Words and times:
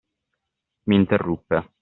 M'interruppe. 0.87 1.63